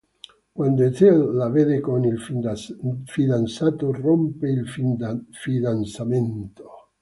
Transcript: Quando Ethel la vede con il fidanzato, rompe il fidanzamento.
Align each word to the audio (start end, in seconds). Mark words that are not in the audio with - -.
Quando 0.57 0.81
Ethel 0.83 1.35
la 1.35 1.47
vede 1.49 1.79
con 1.79 2.05
il 2.05 2.19
fidanzato, 3.05 3.91
rompe 3.91 4.49
il 4.49 4.67
fidanzamento. 5.29 6.63